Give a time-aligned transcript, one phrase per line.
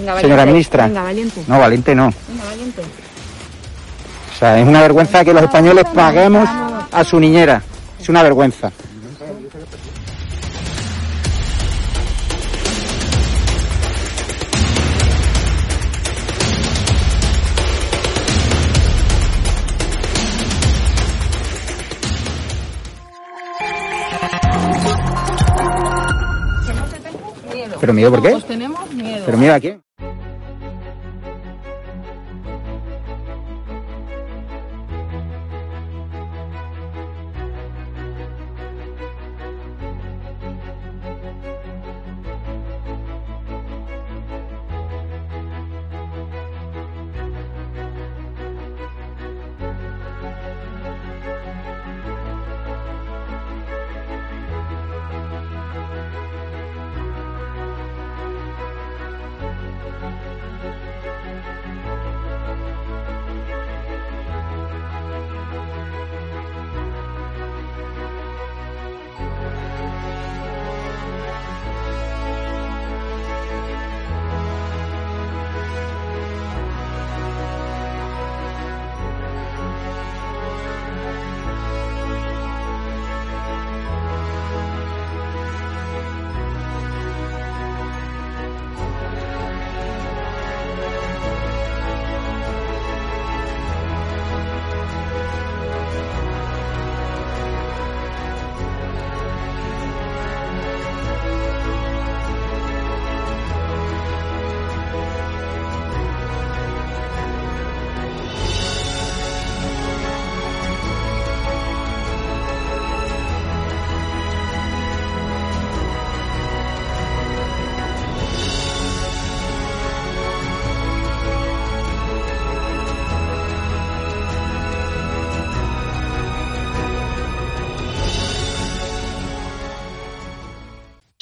[0.00, 0.86] Venga, Señora ministra.
[0.86, 1.44] Venga, valiente.
[1.46, 2.12] No, valiente no.
[2.28, 2.82] Venga, valiente.
[2.82, 6.48] O sea, es una vergüenza que los españoles paguemos
[6.90, 7.62] a su niñera.
[8.00, 8.72] Es una vergüenza.
[27.52, 27.76] Miedo.
[27.80, 28.30] ¿Pero miedo por qué?
[28.30, 29.22] Pues tenemos miedo.
[29.26, 29.82] ¿Pero mira a quién?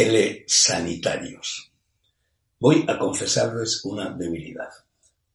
[0.00, 1.70] Telesanitarios.
[2.58, 4.70] Voy a confesarles una debilidad.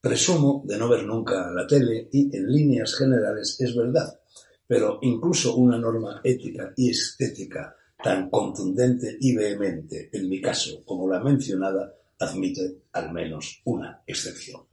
[0.01, 4.19] Presumo de no ver nunca la tele y en líneas generales es verdad,
[4.65, 11.07] pero incluso una norma ética y estética tan contundente y vehemente en mi caso como
[11.07, 14.63] la mencionada admite al menos una excepción.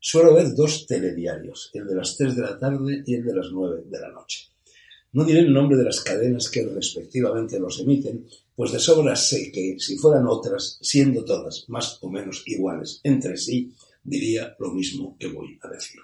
[0.00, 3.48] Suelo ver dos telediarios, el de las 3 de la tarde y el de las
[3.52, 4.53] 9 de la noche.
[5.14, 8.26] No diré el nombre de las cadenas que respectivamente los emiten,
[8.56, 13.36] pues de sobra sé que, si fueran otras, siendo todas más o menos iguales entre
[13.36, 13.72] sí,
[14.02, 16.00] diría lo mismo que voy a decir.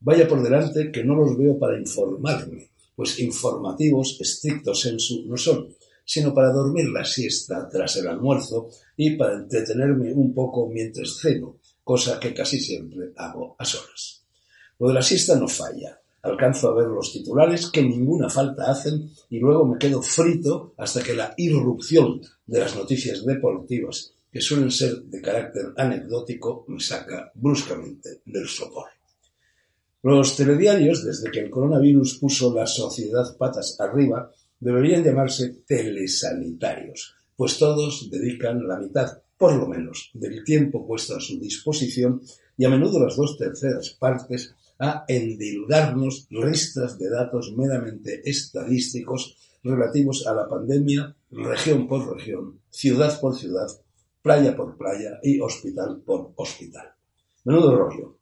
[0.00, 5.68] Vaya por delante que no los veo para informarme, pues informativos estricto sensu no son,
[6.02, 11.58] sino para dormir la siesta tras el almuerzo y para entretenerme un poco mientras ceno,
[11.84, 14.24] cosa que casi siempre hago a solas.
[14.78, 15.97] Lo de la siesta no falla.
[16.28, 21.02] Alcanzo a ver los titulares que ninguna falta hacen y luego me quedo frito hasta
[21.02, 27.32] que la irrupción de las noticias deportivas, que suelen ser de carácter anecdótico, me saca
[27.34, 28.88] bruscamente del sopor.
[30.02, 37.58] Los telediarios, desde que el coronavirus puso la sociedad patas arriba, deberían llamarse telesanitarios, pues
[37.58, 42.20] todos dedican la mitad, por lo menos, del tiempo puesto a su disposición
[42.56, 50.26] y a menudo las dos terceras partes a endilgarnos listas de datos meramente estadísticos relativos
[50.26, 53.68] a la pandemia región por región, ciudad por ciudad,
[54.22, 56.94] playa por playa y hospital por hospital.
[57.44, 58.18] Menudo rollo.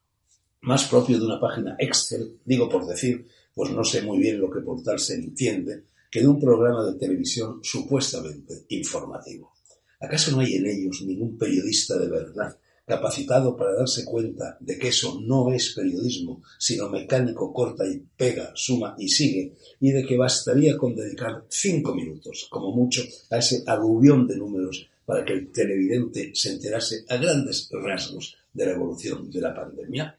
[0.63, 4.51] Más propio de una página Excel, digo por decir, pues no sé muy bien lo
[4.51, 9.53] que por tal se entiende, que de un programa de televisión supuestamente informativo.
[10.01, 14.89] ¿Acaso no hay en ellos ningún periodista de verdad capacitado para darse cuenta de que
[14.89, 20.17] eso no es periodismo, sino mecánico, corta y pega, suma y sigue, y de que
[20.17, 25.51] bastaría con dedicar cinco minutos, como mucho, a ese aluvión de números para que el
[25.51, 30.19] televidente se enterase a grandes rasgos de la evolución de la pandemia?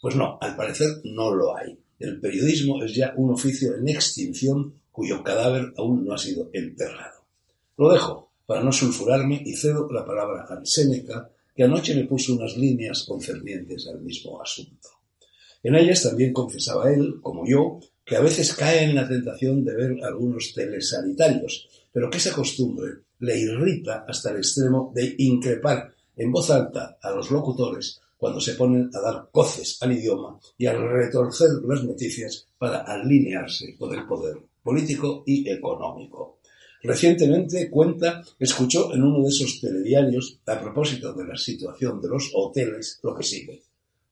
[0.00, 1.78] Pues no, al parecer no lo hay.
[1.98, 7.24] El periodismo es ya un oficio en extinción cuyo cadáver aún no ha sido enterrado.
[7.76, 12.36] Lo dejo para no sulfurarme y cedo la palabra al Séneca, que anoche me puso
[12.36, 14.90] unas líneas concernientes al mismo asunto.
[15.60, 19.74] En ellas también confesaba él, como yo, que a veces cae en la tentación de
[19.74, 26.30] ver algunos telesanitarios, pero que esa costumbre le irrita hasta el extremo de increpar en
[26.30, 30.74] voz alta a los locutores cuando se ponen a dar coces al idioma y a
[30.74, 36.37] retorcer las noticias para alinearse con el poder político y económico.
[36.82, 42.30] Recientemente, Cuenta escuchó en uno de esos telediarios, a propósito de la situación de los
[42.34, 43.62] hoteles, lo que sigue.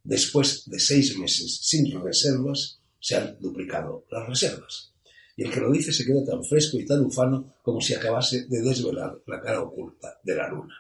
[0.03, 4.93] Después de seis meses sin reservas, se han duplicado las reservas.
[5.37, 8.47] Y el que lo dice se queda tan fresco y tan ufano como si acabase
[8.47, 10.75] de desvelar la cara oculta de la luna.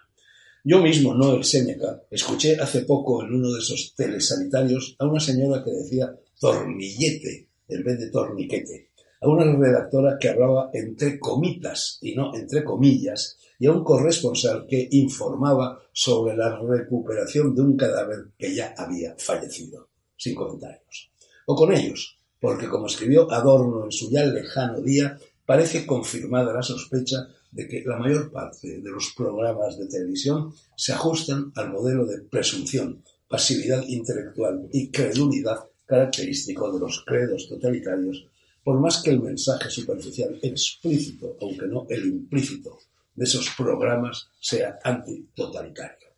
[0.64, 5.62] Yo mismo, Noel Séneca, escuché hace poco en uno de esos telesanitarios a una señora
[5.62, 8.85] que decía tornillete en vez de torniquete,
[9.26, 14.66] a una redactora que hablaba entre comitas y no entre comillas, y a un corresponsal
[14.68, 19.88] que informaba sobre la recuperación de un cadáver que ya había fallecido.
[20.16, 21.10] Sin comentarios.
[21.46, 26.62] O con ellos, porque como escribió Adorno en su ya lejano día, parece confirmada la
[26.62, 32.06] sospecha de que la mayor parte de los programas de televisión se ajustan al modelo
[32.06, 38.26] de presunción, pasividad intelectual y credulidad característico de los credos totalitarios
[38.66, 42.80] por más que el mensaje superficial explícito, aunque no el implícito,
[43.14, 46.08] de esos programas sea antitotalitario.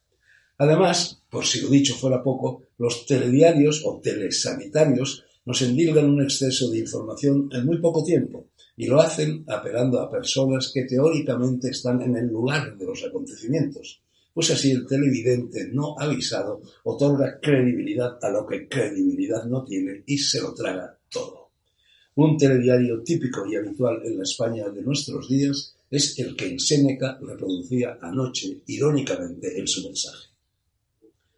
[0.57, 6.71] Además, por si lo dicho fuera poco, los telediarios o telesanitarios nos endilgan un exceso
[6.71, 8.47] de información en muy poco tiempo
[8.79, 14.01] y lo hacen apelando a personas que teóricamente están en el lugar de los acontecimientos,
[14.33, 20.17] pues así el televidente no avisado otorga credibilidad a lo que credibilidad no tiene y
[20.17, 21.48] se lo traga todo.
[22.21, 26.59] Un telediario típico y habitual en la España de nuestros días es el que en
[26.59, 30.27] Séneca reproducía anoche irónicamente en su mensaje.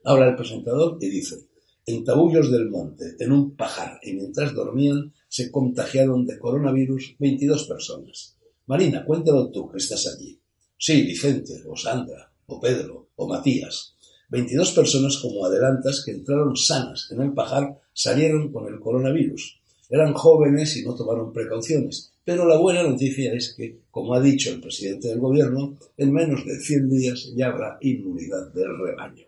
[0.04, 1.36] Habla el presentador y dice,
[1.84, 7.64] en Tabullos del Monte, en un pajar, y mientras dormían, se contagiaron de coronavirus 22
[7.66, 8.38] personas.
[8.64, 10.40] Marina, cuéntalo tú que estás allí.
[10.78, 13.96] Sí, Vicente, o Sandra, o Pedro, o Matías.
[14.30, 19.60] 22 personas como adelantas que entraron sanas en el pajar salieron con el coronavirus.
[19.90, 22.12] Eran jóvenes y no tomaron precauciones.
[22.24, 26.46] Pero la buena noticia es que, como ha dicho el presidente del gobierno, en menos
[26.46, 29.26] de 100 días ya habrá inmunidad del rebaño.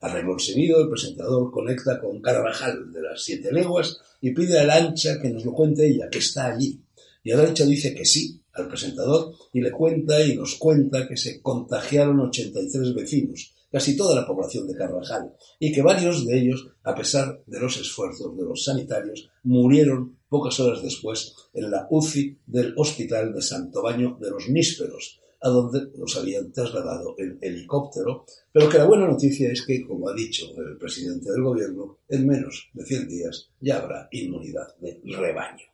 [0.00, 5.30] Arremolsenido, el presentador conecta con Carvajal de las Siete Leguas y pide a Lancha que
[5.30, 6.80] nos lo cuente ella, que está allí.
[7.22, 11.40] Y Arancha dice que sí al presentador y le cuenta y nos cuenta que se
[11.40, 16.94] contagiaron 83 vecinos, casi toda la población de Carvajal, y que varios de ellos, a
[16.94, 22.74] pesar de los esfuerzos de los sanitarios, murieron pocas horas después en la UCI del
[22.76, 28.68] Hospital de Santo Baño de los Nísperos, a donde los habían trasladado en helicóptero, pero
[28.68, 32.68] que la buena noticia es que, como ha dicho el presidente del gobierno, en menos
[32.72, 35.66] de 100 días ya habrá inmunidad de rebaño.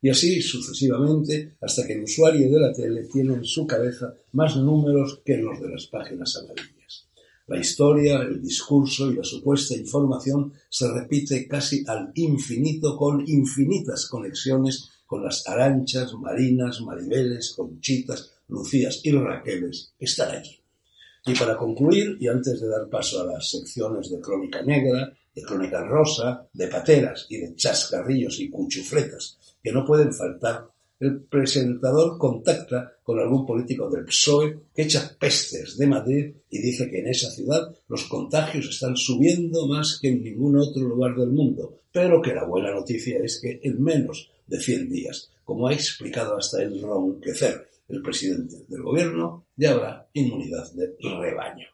[0.00, 4.56] Y así sucesivamente hasta que el usuario de la tele tiene en su cabeza más
[4.56, 7.07] números que los de las páginas amarillas.
[7.48, 14.06] La historia, el discurso y la supuesta información se repite casi al infinito con infinitas
[14.06, 20.60] conexiones con las aranchas, marinas, maribeles, conchitas, lucías y raqueles que están allí.
[21.24, 25.42] Y para concluir, y antes de dar paso a las secciones de crónica negra, de
[25.42, 30.68] crónica rosa, de pateras y de chascarrillos y cuchufletas que no pueden faltar,
[31.00, 36.90] el presentador contacta con algún político del PSOE que echa pestes de Madrid y dice
[36.90, 41.30] que en esa ciudad los contagios están subiendo más que en ningún otro lugar del
[41.30, 45.72] mundo, pero que la buena noticia es que en menos de 100 días, como ha
[45.72, 51.68] explicado hasta el Ronquecer, el presidente del gobierno, ya habrá inmunidad de rebaño.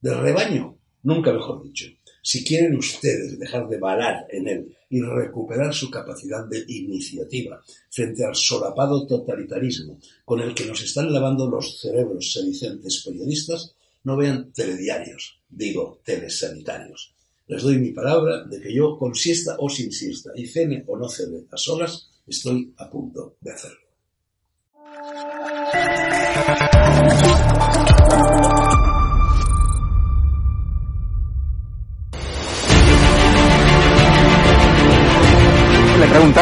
[0.00, 1.86] De rebaño, nunca mejor dicho.
[2.22, 8.24] Si quieren ustedes dejar de valar en él y recuperar su capacidad de iniciativa frente
[8.24, 13.74] al solapado totalitarismo con el que nos están lavando los cerebros sedicentes periodistas,
[14.04, 17.14] no vean telediarios, digo telesanitarios.
[17.46, 20.96] Les doy mi palabra de que yo, con siesta o sin siesta, y cene o
[20.96, 23.90] no cene a solas, estoy a punto de hacerlo.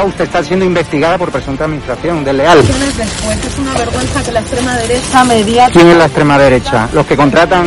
[0.05, 2.59] Usted está siendo investigada por presunta administración desleal.
[2.59, 6.88] Después es una vergüenza que la extrema derecha ¿Quién es la extrema derecha?
[6.93, 7.67] Los que contratan...